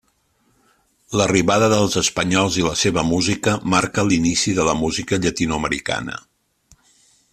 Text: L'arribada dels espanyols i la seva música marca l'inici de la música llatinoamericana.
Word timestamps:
L'arribada 1.19 1.67
dels 1.73 1.97
espanyols 2.01 2.57
i 2.61 2.65
la 2.67 2.73
seva 2.85 3.03
música 3.09 3.53
marca 3.75 4.07
l'inici 4.09 4.55
de 4.61 4.65
la 4.71 4.75
música 4.81 5.21
llatinoamericana. 5.27 6.17